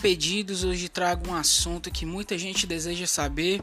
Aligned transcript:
Pedidos, 0.00 0.64
hoje 0.64 0.88
trago 0.88 1.30
um 1.30 1.34
assunto 1.34 1.90
que 1.90 2.04
muita 2.04 2.36
gente 2.36 2.66
deseja 2.66 3.06
saber, 3.06 3.62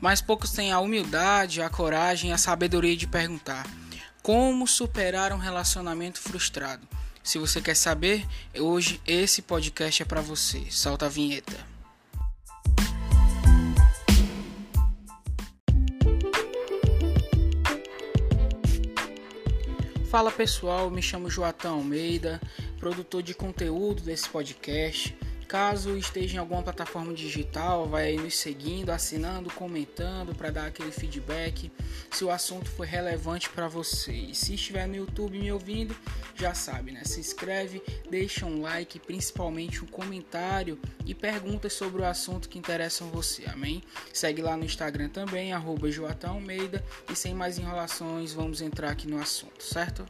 mas 0.00 0.20
poucos 0.20 0.52
têm 0.52 0.70
a 0.70 0.78
humildade, 0.78 1.62
a 1.62 1.68
coragem 1.68 2.30
e 2.30 2.32
a 2.32 2.38
sabedoria 2.38 2.96
de 2.96 3.06
perguntar: 3.06 3.66
como 4.22 4.66
superar 4.66 5.32
um 5.32 5.38
relacionamento 5.38 6.20
frustrado? 6.20 6.86
Se 7.22 7.38
você 7.38 7.60
quer 7.60 7.76
saber, 7.76 8.26
hoje 8.58 9.00
esse 9.06 9.42
podcast 9.42 10.02
é 10.02 10.06
para 10.06 10.20
você. 10.20 10.64
Solta 10.70 11.06
a 11.06 11.08
vinheta. 11.08 11.70
Fala 20.10 20.32
pessoal, 20.32 20.90
me 20.90 21.00
chamo 21.00 21.30
Joatão 21.30 21.74
Almeida, 21.76 22.40
produtor 22.80 23.22
de 23.22 23.32
conteúdo 23.32 24.02
desse 24.02 24.28
podcast. 24.28 25.16
Caso 25.50 25.96
esteja 25.96 26.36
em 26.36 26.38
alguma 26.38 26.62
plataforma 26.62 27.12
digital, 27.12 27.88
vai 27.88 28.14
nos 28.14 28.38
seguindo, 28.38 28.90
assinando, 28.90 29.50
comentando 29.50 30.32
para 30.32 30.48
dar 30.48 30.66
aquele 30.66 30.92
feedback 30.92 31.72
se 32.08 32.24
o 32.24 32.30
assunto 32.30 32.70
foi 32.70 32.86
relevante 32.86 33.50
para 33.50 33.66
você. 33.66 34.12
E 34.12 34.32
se 34.32 34.54
estiver 34.54 34.86
no 34.86 34.94
YouTube 34.94 35.40
me 35.40 35.50
ouvindo, 35.50 35.96
já 36.36 36.54
sabe, 36.54 36.92
né? 36.92 37.02
Se 37.04 37.18
inscreve, 37.18 37.82
deixa 38.08 38.46
um 38.46 38.62
like, 38.62 39.00
principalmente 39.00 39.82
um 39.82 39.88
comentário 39.88 40.78
e 41.04 41.16
perguntas 41.16 41.72
sobre 41.72 42.00
o 42.00 42.04
assunto 42.06 42.48
que 42.48 42.56
interessam 42.56 43.08
você. 43.08 43.42
Amém? 43.50 43.82
Segue 44.12 44.42
lá 44.42 44.56
no 44.56 44.64
Instagram 44.64 45.08
também, 45.08 45.52
arroba 45.52 45.88
Almeida. 46.28 46.84
E 47.10 47.16
sem 47.16 47.34
mais 47.34 47.58
enrolações, 47.58 48.32
vamos 48.32 48.60
entrar 48.60 48.92
aqui 48.92 49.08
no 49.08 49.20
assunto, 49.20 49.64
certo? 49.64 50.06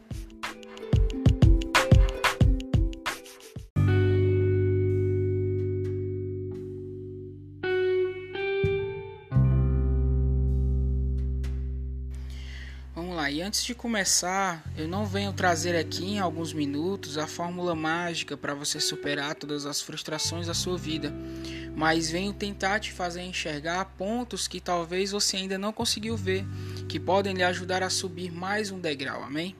E 13.30 13.40
antes 13.40 13.64
de 13.64 13.74
começar, 13.74 14.64
eu 14.76 14.88
não 14.88 15.06
venho 15.06 15.32
trazer 15.32 15.76
aqui 15.76 16.04
em 16.04 16.18
alguns 16.18 16.52
minutos 16.52 17.16
a 17.16 17.28
fórmula 17.28 17.76
mágica 17.76 18.36
para 18.36 18.54
você 18.54 18.80
superar 18.80 19.36
todas 19.36 19.66
as 19.66 19.80
frustrações 19.80 20.48
da 20.48 20.54
sua 20.54 20.76
vida, 20.76 21.12
mas 21.76 22.10
venho 22.10 22.32
tentar 22.32 22.80
te 22.80 22.92
fazer 22.92 23.22
enxergar 23.22 23.84
pontos 23.96 24.48
que 24.48 24.60
talvez 24.60 25.12
você 25.12 25.36
ainda 25.36 25.56
não 25.56 25.72
conseguiu 25.72 26.16
ver, 26.16 26.44
que 26.88 26.98
podem 26.98 27.34
lhe 27.34 27.44
ajudar 27.44 27.84
a 27.84 27.90
subir 27.90 28.32
mais 28.32 28.72
um 28.72 28.80
degrau. 28.80 29.22
Amém? 29.22 29.54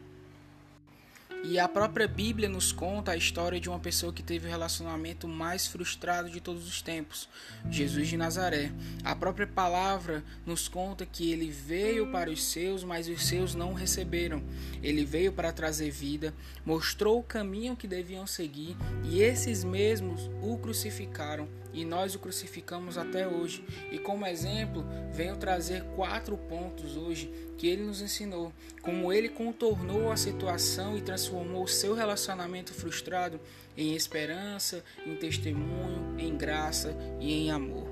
E 1.43 1.59
a 1.59 1.67
própria 1.67 2.07
Bíblia 2.07 2.51
nos 2.51 2.71
conta 2.71 3.13
a 3.13 3.17
história 3.17 3.59
de 3.59 3.69
uma 3.69 3.79
pessoa 3.79 4.13
que 4.13 4.23
teve 4.23 4.47
o 4.47 4.51
relacionamento 4.51 5.27
mais 5.27 5.67
frustrado 5.67 6.29
de 6.29 6.39
todos 6.39 6.69
os 6.69 6.83
tempos, 6.83 7.29
Jesus 7.71 8.09
de 8.09 8.17
Nazaré. 8.17 8.71
A 9.03 9.17
própria 9.17 9.47
palavra 9.47 10.23
nos 10.45 10.69
conta 10.69 11.07
que 11.07 11.33
ele 11.33 11.51
veio 11.51 12.13
para 12.13 12.31
os 12.31 12.45
seus, 12.45 12.85
mas 12.85 13.09
os 13.09 13.27
seus 13.27 13.55
não 13.55 13.71
o 13.71 13.75
receberam. 13.75 14.43
Ele 14.83 15.05
veio 15.05 15.33
para 15.33 15.51
trazer 15.51 15.91
vida, 15.91 16.35
mostrou 16.65 17.19
o 17.19 17.25
caminho 17.25 17.75
que 17.75 17.89
deviam 17.89 18.27
seguir 18.27 18.77
e 19.03 19.23
esses 19.23 19.65
mesmos 19.65 20.31
o 20.43 20.59
crucificaram 20.59 21.49
e 21.73 21.85
nós 21.85 22.15
o 22.15 22.19
crucificamos 22.19 22.99
até 22.99 23.27
hoje. 23.27 23.65
E 23.91 23.99
como 23.99 24.27
exemplo, 24.27 24.85
venho 25.13 25.37
trazer 25.37 25.85
quatro 25.97 26.37
pontos 26.37 26.97
hoje 26.97 27.33
que 27.57 27.69
ele 27.69 27.83
nos 27.83 28.01
ensinou, 28.01 28.53
como 28.83 29.13
ele 29.13 29.29
contornou 29.29 30.11
a 30.11 30.17
situação 30.17 30.97
e 30.97 31.03
transformou 31.03 31.30
o 31.37 31.67
seu 31.67 31.95
relacionamento 31.95 32.73
frustrado 32.73 33.41
em 33.77 33.95
esperança, 33.95 34.85
em 35.07 35.17
testemunho, 35.17 36.19
em 36.19 36.37
graça 36.37 36.97
e 37.21 37.33
em 37.33 37.51
amor. 37.51 37.89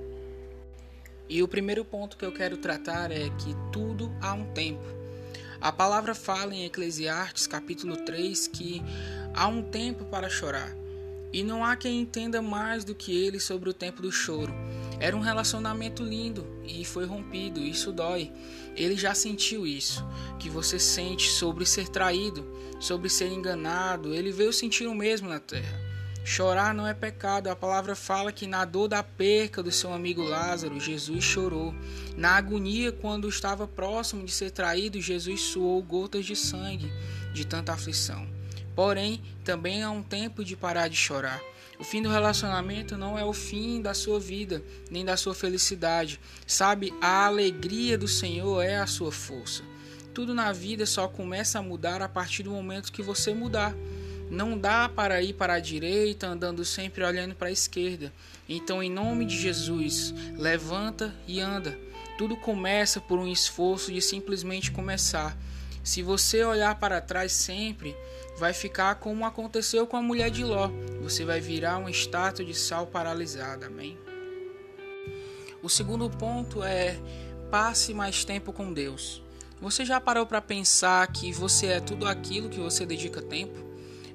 E 1.29 1.43
o 1.43 1.49
primeiro 1.49 1.85
ponto 1.85 2.17
que 2.17 2.25
eu 2.25 2.33
quero 2.33 2.57
tratar 2.57 3.11
é 3.11 3.29
que 3.31 3.55
tudo 3.73 4.11
há 4.21 4.33
um 4.33 4.53
tempo. 4.53 4.85
A 5.61 5.73
palavra 5.73 6.15
fala 6.15 6.55
em 6.55 6.65
Eclesiastes 6.65 7.47
capítulo 7.47 7.97
3 7.99 8.47
que 8.49 8.83
há 9.35 9.47
um 9.47 9.63
tempo 9.63 10.05
para 10.05 10.29
chorar 10.29 10.73
e 11.33 11.43
não 11.43 11.65
há 11.65 11.77
quem 11.77 12.01
entenda 12.01 12.41
mais 12.41 12.85
do 12.85 12.95
que 12.95 13.13
ele 13.13 13.39
sobre 13.39 13.69
o 13.69 13.75
tempo 13.75 14.01
do 14.01 14.11
choro. 14.11 14.53
Era 15.01 15.17
um 15.17 15.21
relacionamento 15.21 16.03
lindo 16.03 16.47
e 16.65 16.85
foi 16.85 17.07
rompido, 17.07 17.61
isso 17.61 17.93
dói. 17.93 18.33
Ele 18.75 18.97
já 18.97 19.15
sentiu 19.15 19.67
isso, 19.67 20.05
que 20.39 20.51
você 20.51 20.79
sente 20.79 21.29
sobre 21.31 21.65
ser 21.65 21.89
traído, 21.89 22.47
sobre 22.81 23.09
ser 23.09 23.31
enganado. 23.31 24.13
Ele 24.15 24.33
veio 24.33 24.53
sentir 24.53 24.87
o 24.87 24.95
mesmo 24.95 25.29
na 25.29 25.39
terra. 25.39 25.89
Chorar 26.25 26.75
não 26.75 26.87
é 26.87 26.93
pecado. 26.93 27.49
A 27.49 27.57
palavra 27.57 27.95
fala 27.95 28.31
que 28.31 28.47
na 28.47 28.65
dor 28.65 28.87
da 28.87 29.03
perca 29.03 29.63
do 29.63 29.73
seu 29.73 29.93
amigo 29.93 30.23
Lázaro, 30.23 30.79
Jesus 30.79 31.25
chorou. 31.25 31.75
Na 32.17 32.33
agonia, 32.33 32.93
quando 32.93 33.29
estava 33.29 33.67
próximo 33.67 34.25
de 34.25 34.33
ser 34.33 34.51
traído, 34.51 35.01
Jesus 35.01 35.41
suou 35.41 35.83
gotas 35.83 36.27
de 36.27 36.37
sangue 36.37 36.93
de 37.33 37.47
tanta 37.47 37.73
aflição. 37.73 38.29
Porém, 38.75 39.23
também 39.43 39.83
há 39.83 39.91
um 39.91 40.03
tempo 40.03 40.45
de 40.45 40.55
parar 40.55 40.89
de 40.89 40.97
chorar. 40.97 41.41
O 41.79 41.85
fim 41.85 42.03
do 42.03 42.09
relacionamento 42.09 42.99
não 42.99 43.17
é 43.17 43.25
o 43.25 43.33
fim 43.33 43.81
da 43.81 43.95
sua 43.95 44.19
vida, 44.19 44.63
nem 44.91 45.05
da 45.05 45.17
sua 45.17 45.33
felicidade. 45.33 46.19
Sabe, 46.45 46.93
a 47.01 47.27
alegria 47.27 47.97
do 47.97 48.09
Senhor 48.09 48.63
é 48.63 48.77
a 48.79 48.87
sua 48.87 49.13
força. 49.13 49.63
Tudo 50.13 50.35
na 50.35 50.53
vida 50.53 50.85
só 50.85 51.07
começa 51.07 51.61
a 51.61 51.63
mudar 51.63 52.03
a 52.03 52.09
partir 52.09 52.43
do 52.43 52.51
momento 52.51 52.91
que 52.91 53.01
você 53.01 53.33
mudar. 53.33 53.73
Não 54.29 54.59
dá 54.59 54.89
para 54.89 55.23
ir 55.23 55.35
para 55.35 55.55
a 55.55 55.61
direita 55.61 56.27
andando 56.27 56.65
sempre 56.65 57.05
olhando 57.05 57.37
para 57.37 57.47
a 57.47 57.53
esquerda. 57.53 58.13
Então, 58.49 58.83
em 58.83 58.91
nome 58.91 59.25
de 59.25 59.41
Jesus, 59.41 60.13
levanta 60.37 61.15
e 61.29 61.39
anda. 61.39 61.79
Tudo 62.19 62.37
começa 62.37 63.01
por 63.01 63.21
um 63.21 63.29
esforço 63.29 63.93
de 63.93 64.03
simplesmente 64.03 64.73
começar. 64.73 65.39
Se 65.83 66.03
você 66.03 66.45
olhar 66.45 66.79
para 66.79 67.01
trás 67.01 67.33
sempre, 67.33 67.97
vai 68.39 68.53
ficar 68.53 68.95
como 68.97 69.25
aconteceu 69.25 69.87
com 69.87 69.97
a 69.97 70.03
mulher 70.03 70.31
de 70.31 70.45
Ló. 70.45 70.71
Você 71.03 71.25
vai 71.25 71.41
virar 71.41 71.79
uma 71.79 71.91
estátua 71.91 72.45
de 72.45 72.55
sal 72.55 72.87
paralisada. 72.87 73.67
Amém? 73.67 73.99
O 75.63 75.69
segundo 75.69 76.09
ponto 76.09 76.63
é 76.63 76.99
passe 77.51 77.93
mais 77.93 78.25
tempo 78.25 78.53
com 78.53 78.73
Deus. 78.73 79.23
Você 79.61 79.85
já 79.85 80.01
parou 80.01 80.25
para 80.25 80.41
pensar 80.41 81.05
que 81.09 81.33
você 81.33 81.67
é 81.67 81.81
tudo 81.81 82.07
aquilo 82.07 82.49
que 82.49 82.61
você 82.61 82.87
dedica 82.87 83.21
tempo? 83.21 83.67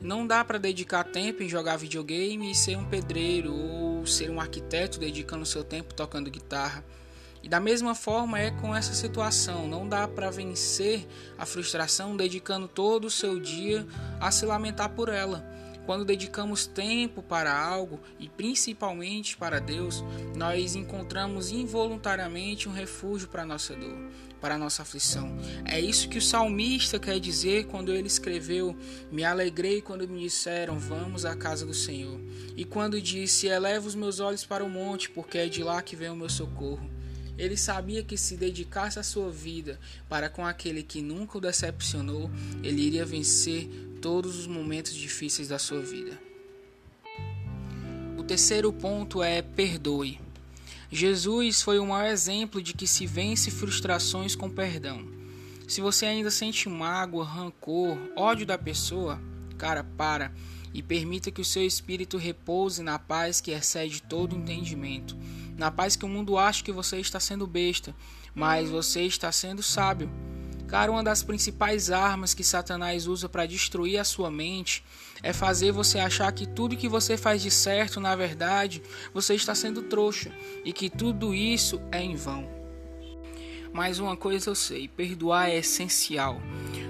Não 0.01 0.25
dá 0.25 0.43
para 0.43 0.57
dedicar 0.57 1.03
tempo 1.03 1.43
em 1.43 1.49
jogar 1.49 1.77
videogame 1.77 2.51
e 2.51 2.55
ser 2.55 2.77
um 2.77 2.85
pedreiro 2.85 3.53
ou 3.53 4.05
ser 4.05 4.29
um 4.29 4.39
arquiteto 4.39 4.99
dedicando 4.99 5.45
seu 5.45 5.63
tempo 5.63 5.93
tocando 5.93 6.31
guitarra. 6.31 6.83
E 7.43 7.49
da 7.49 7.59
mesma 7.59 7.93
forma 7.93 8.39
é 8.39 8.51
com 8.51 8.73
essa 8.73 8.93
situação, 8.93 9.67
não 9.67 9.87
dá 9.87 10.07
para 10.07 10.31
vencer 10.31 11.05
a 11.37 11.45
frustração 11.45 12.15
dedicando 12.15 12.69
todo 12.69 13.05
o 13.05 13.11
seu 13.11 13.37
dia 13.37 13.85
a 14.17 14.31
se 14.31 14.45
lamentar 14.45 14.89
por 14.91 15.09
ela. 15.09 15.45
Quando 15.85 16.05
dedicamos 16.05 16.65
tempo 16.65 17.21
para 17.21 17.53
algo 17.53 17.99
e 18.17 18.29
principalmente 18.29 19.35
para 19.35 19.59
Deus, 19.59 20.01
nós 20.33 20.75
encontramos 20.75 21.51
involuntariamente 21.51 22.69
um 22.69 22.71
refúgio 22.71 23.27
para 23.27 23.45
nossa 23.45 23.75
dor, 23.75 24.09
para 24.39 24.57
nossa 24.57 24.83
aflição. 24.83 25.37
É 25.65 25.81
isso 25.81 26.07
que 26.07 26.17
o 26.17 26.21
salmista 26.21 26.97
quer 26.97 27.19
dizer 27.19 27.65
quando 27.65 27.91
ele 27.91 28.07
escreveu: 28.07 28.77
Me 29.11 29.25
alegrei 29.25 29.81
quando 29.81 30.07
me 30.07 30.21
disseram, 30.21 30.79
Vamos 30.79 31.25
à 31.25 31.35
casa 31.35 31.65
do 31.65 31.73
Senhor. 31.73 32.17
E 32.55 32.63
quando 32.63 33.01
disse: 33.01 33.47
Eleva 33.47 33.85
os 33.85 33.95
meus 33.95 34.21
olhos 34.21 34.45
para 34.45 34.63
o 34.63 34.69
monte, 34.69 35.09
porque 35.09 35.37
é 35.37 35.49
de 35.49 35.61
lá 35.61 35.81
que 35.81 35.97
vem 35.97 36.09
o 36.09 36.15
meu 36.15 36.29
socorro. 36.29 36.92
Ele 37.37 37.57
sabia 37.57 38.03
que 38.03 38.17
se 38.17 38.37
dedicasse 38.37 38.99
a 38.99 39.03
sua 39.03 39.31
vida 39.31 39.79
para 40.07 40.29
com 40.29 40.45
aquele 40.45 40.83
que 40.83 41.01
nunca 41.01 41.37
o 41.37 41.41
decepcionou, 41.41 42.29
ele 42.61 42.81
iria 42.81 43.05
vencer 43.05 43.69
todos 44.01 44.37
os 44.37 44.47
momentos 44.47 44.93
difíceis 44.93 45.47
da 45.47 45.57
sua 45.57 45.81
vida. 45.81 46.19
O 48.17 48.23
terceiro 48.23 48.71
ponto 48.71 49.23
é 49.23 49.41
perdoe. 49.41 50.19
Jesus 50.91 51.61
foi 51.61 51.79
o 51.79 51.87
maior 51.87 52.07
exemplo 52.07 52.61
de 52.61 52.73
que 52.73 52.85
se 52.85 53.07
vence 53.07 53.49
frustrações 53.49 54.35
com 54.35 54.49
perdão. 54.49 55.03
Se 55.67 55.81
você 55.81 56.05
ainda 56.05 56.29
sente 56.29 56.69
mágoa, 56.69 57.25
rancor, 57.25 57.97
ódio 58.15 58.45
da 58.45 58.57
pessoa, 58.57 59.19
cara, 59.57 59.83
para 59.83 60.31
e 60.73 60.83
permita 60.83 61.31
que 61.31 61.41
o 61.41 61.45
seu 61.45 61.65
espírito 61.65 62.17
repouse 62.17 62.83
na 62.83 62.99
paz 62.99 63.41
que 63.41 63.51
excede 63.51 64.03
todo 64.03 64.35
entendimento 64.35 65.17
na 65.57 65.71
paz 65.71 65.95
que 65.95 66.05
o 66.05 66.09
mundo 66.09 66.37
acha 66.37 66.63
que 66.63 66.71
você 66.71 66.97
está 66.97 67.19
sendo 67.19 67.45
besta, 67.47 67.95
mas 68.33 68.69
você 68.69 69.01
está 69.01 69.31
sendo 69.31 69.61
sábio. 69.61 70.09
Cara, 70.67 70.91
uma 70.91 71.03
das 71.03 71.21
principais 71.21 71.91
armas 71.91 72.33
que 72.33 72.43
Satanás 72.43 73.05
usa 73.05 73.29
para 73.29 73.45
destruir 73.45 73.99
a 73.99 74.03
sua 74.03 74.31
mente 74.31 74.83
é 75.21 75.31
fazer 75.31 75.71
você 75.71 75.99
achar 75.99 76.31
que 76.31 76.47
tudo 76.47 76.75
que 76.75 76.87
você 76.87 77.15
faz 77.15 77.41
de 77.41 77.51
certo, 77.51 77.99
na 77.99 78.15
verdade, 78.15 78.81
você 79.13 79.35
está 79.35 79.53
sendo 79.53 79.83
trouxa 79.83 80.31
e 80.65 80.73
que 80.73 80.89
tudo 80.89 81.33
isso 81.33 81.79
é 81.91 82.01
em 82.01 82.15
vão. 82.15 82.63
Mas 83.71 83.99
uma 83.99 84.15
coisa 84.15 84.49
eu 84.49 84.55
sei: 84.55 84.87
perdoar 84.87 85.49
é 85.49 85.57
essencial. 85.57 86.39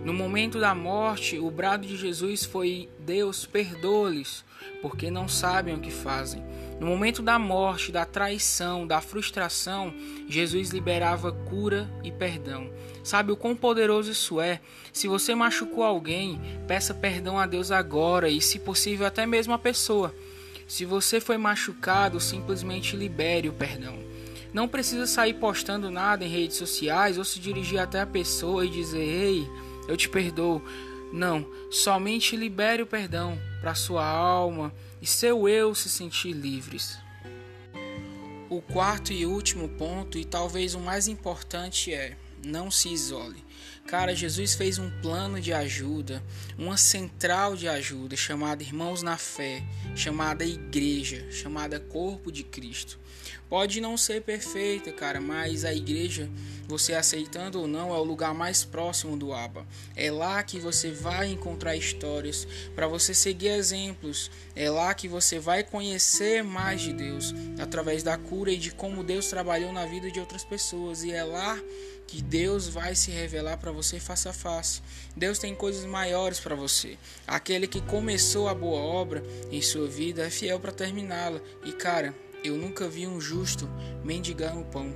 No 0.03 0.13
momento 0.13 0.59
da 0.59 0.75
morte, 0.75 1.39
o 1.39 1.49
brado 1.49 1.87
de 1.87 1.95
Jesus 1.95 2.43
foi: 2.43 2.89
Deus, 2.99 3.45
perdoa-lhes, 3.45 4.43
porque 4.81 5.09
não 5.09 5.27
sabem 5.27 5.75
o 5.75 5.79
que 5.79 5.91
fazem. 5.91 6.43
No 6.83 6.89
momento 6.89 7.21
da 7.21 7.39
morte, 7.39 7.93
da 7.93 8.03
traição, 8.03 8.85
da 8.85 8.99
frustração, 8.99 9.93
Jesus 10.27 10.71
liberava 10.71 11.31
cura 11.31 11.89
e 12.03 12.11
perdão. 12.11 12.69
Sabe 13.01 13.31
o 13.31 13.37
quão 13.37 13.55
poderoso 13.55 14.11
isso 14.11 14.41
é? 14.41 14.59
Se 14.91 15.07
você 15.07 15.33
machucou 15.33 15.85
alguém, 15.85 16.41
peça 16.67 16.93
perdão 16.93 17.39
a 17.39 17.45
Deus 17.45 17.71
agora 17.71 18.27
e, 18.27 18.41
se 18.41 18.59
possível, 18.59 19.07
até 19.07 19.25
mesmo 19.25 19.53
a 19.53 19.57
pessoa. 19.57 20.13
Se 20.67 20.83
você 20.83 21.21
foi 21.21 21.37
machucado, 21.37 22.19
simplesmente 22.19 22.97
libere 22.97 23.47
o 23.47 23.53
perdão. 23.53 23.97
Não 24.53 24.67
precisa 24.67 25.07
sair 25.07 25.35
postando 25.35 25.89
nada 25.89 26.25
em 26.25 26.29
redes 26.29 26.57
sociais 26.57 27.17
ou 27.17 27.23
se 27.23 27.39
dirigir 27.39 27.79
até 27.79 28.01
a 28.01 28.05
pessoa 28.05 28.65
e 28.65 28.69
dizer: 28.69 28.99
Ei, 28.99 29.47
eu 29.87 29.95
te 29.95 30.09
perdoo. 30.09 30.61
Não, 31.13 31.47
somente 31.69 32.35
libere 32.35 32.81
o 32.81 32.87
perdão 32.87 33.39
para 33.61 33.75
sua 33.75 34.03
alma 34.03 34.73
e 34.99 35.05
seu 35.05 35.47
eu 35.47 35.75
se 35.75 35.87
sentir 35.87 36.31
livres. 36.31 36.97
O 38.49 38.59
quarto 38.59 39.13
e 39.13 39.23
último 39.23 39.69
ponto, 39.69 40.17
e 40.17 40.25
talvez 40.25 40.73
o 40.73 40.79
mais 40.79 41.07
importante, 41.07 41.93
é 41.93 42.17
não 42.43 42.71
se 42.71 42.89
isole. 42.89 43.45
Cara, 43.85 44.15
Jesus 44.15 44.55
fez 44.55 44.79
um 44.79 44.89
plano 45.01 45.39
de 45.39 45.53
ajuda, 45.53 46.23
uma 46.57 46.77
central 46.77 47.55
de 47.55 47.67
ajuda 47.67 48.15
chamada 48.15 48.63
Irmãos 48.63 49.03
na 49.03 49.15
Fé, 49.15 49.63
chamada 49.95 50.43
Igreja, 50.43 51.31
chamada 51.31 51.79
Corpo 51.79 52.31
de 52.31 52.43
Cristo. 52.43 52.99
Pode 53.53 53.79
não 53.79 53.95
ser 53.95 54.23
perfeita, 54.23 54.91
cara, 54.91 55.21
mas 55.21 55.63
a 55.63 55.71
igreja, 55.71 56.27
você 56.67 56.95
aceitando 56.95 57.61
ou 57.61 57.67
não, 57.67 57.93
é 57.93 57.97
o 57.99 58.03
lugar 58.03 58.33
mais 58.33 58.65
próximo 58.65 59.15
do 59.15 59.31
Abba. 59.31 59.63
É 59.95 60.09
lá 60.09 60.41
que 60.41 60.57
você 60.57 60.89
vai 60.89 61.27
encontrar 61.27 61.75
histórias 61.75 62.47
para 62.73 62.87
você 62.87 63.13
seguir 63.13 63.49
exemplos. 63.49 64.31
É 64.55 64.71
lá 64.71 64.91
que 64.95 65.07
você 65.07 65.37
vai 65.37 65.63
conhecer 65.63 66.43
mais 66.43 66.81
de 66.81 66.93
Deus 66.93 67.31
através 67.59 68.01
da 68.01 68.17
cura 68.17 68.51
e 68.51 68.57
de 68.57 68.71
como 68.71 69.03
Deus 69.03 69.27
trabalhou 69.27 69.71
na 69.71 69.85
vida 69.85 70.09
de 70.09 70.19
outras 70.19 70.43
pessoas. 70.43 71.03
E 71.03 71.11
é 71.11 71.23
lá 71.23 71.61
que 72.07 72.23
Deus 72.23 72.67
vai 72.67 72.95
se 72.95 73.11
revelar 73.11 73.57
para 73.57 73.71
você 73.71 73.99
face 73.99 74.27
a 74.27 74.33
face. 74.33 74.81
Deus 75.15 75.37
tem 75.37 75.53
coisas 75.53 75.85
maiores 75.85 76.39
para 76.39 76.55
você. 76.55 76.97
Aquele 77.27 77.67
que 77.67 77.81
começou 77.81 78.47
a 78.47 78.55
boa 78.55 78.81
obra 78.81 79.23
em 79.51 79.61
sua 79.61 79.87
vida 79.87 80.25
é 80.25 80.31
fiel 80.31 80.59
para 80.59 80.71
terminá-la. 80.71 81.39
E 81.63 81.71
cara, 81.71 82.15
eu 82.43 82.57
nunca 82.57 82.89
vi 82.89 83.07
um 83.07 83.21
justo 83.21 83.69
mendigar 84.03 84.57
o 84.57 84.65
pão. 84.65 84.93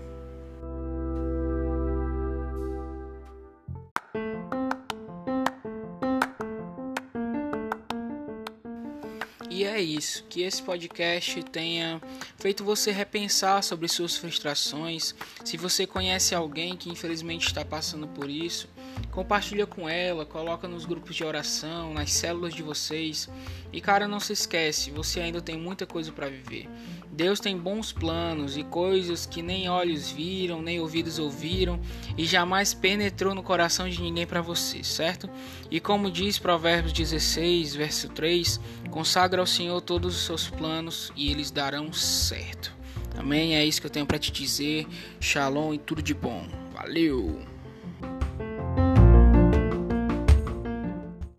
E 9.49 9.63
é 9.63 9.81
isso, 9.81 10.23
que 10.29 10.44
esse 10.44 10.61
podcast 10.61 11.41
tenha 11.45 11.99
feito 12.38 12.63
você 12.63 12.91
repensar 12.91 13.63
sobre 13.63 13.88
suas 13.88 14.15
frustrações. 14.15 15.15
Se 15.44 15.57
você 15.57 15.88
conhece 15.88 16.35
alguém 16.35 16.77
que 16.77 16.91
infelizmente 16.91 17.47
está 17.47 17.65
passando 17.65 18.07
por 18.07 18.29
isso, 18.29 18.69
compartilha 19.11 19.65
com 19.65 19.89
ela, 19.89 20.25
coloca 20.25 20.67
nos 20.67 20.85
grupos 20.85 21.15
de 21.15 21.23
oração, 21.23 21.94
nas 21.94 22.11
células 22.11 22.53
de 22.53 22.61
vocês. 22.61 23.29
E 23.73 23.81
cara, 23.81 24.07
não 24.07 24.19
se 24.19 24.33
esquece, 24.33 24.91
você 24.91 25.19
ainda 25.19 25.41
tem 25.41 25.57
muita 25.57 25.85
coisa 25.85 26.11
para 26.11 26.29
viver. 26.29 26.69
Deus 27.11 27.39
tem 27.39 27.57
bons 27.57 27.91
planos 27.91 28.57
e 28.57 28.63
coisas 28.63 29.25
que 29.25 29.41
nem 29.41 29.67
olhos 29.67 30.11
viram, 30.11 30.61
nem 30.61 30.79
ouvidos 30.79 31.17
ouviram 31.17 31.79
e 32.15 32.25
jamais 32.25 32.75
penetrou 32.75 33.33
no 33.33 33.41
coração 33.41 33.89
de 33.89 34.01
ninguém 34.01 34.27
para 34.27 34.39
você, 34.39 34.83
certo? 34.83 35.27
E 35.71 35.79
como 35.79 36.11
diz 36.11 36.38
Provérbios 36.38 36.94
16, 36.94 37.73
verso 37.73 38.09
3, 38.09 38.59
consagra 38.91 39.41
ao 39.41 39.47
Senhor 39.47 39.81
todos 39.81 40.15
os 40.15 40.25
seus 40.25 40.47
planos 40.47 41.11
e 41.15 41.31
eles 41.31 41.49
darão 41.49 41.91
certo. 41.91 42.75
Amém? 43.17 43.55
É 43.55 43.65
isso 43.65 43.81
que 43.81 43.88
eu 43.88 43.91
tenho 43.91 44.05
para 44.05 44.19
te 44.19 44.31
dizer. 44.31 44.85
Shalom 45.19 45.73
e 45.73 45.79
tudo 45.79 46.03
de 46.03 46.13
bom. 46.13 46.47
Valeu! 46.71 47.56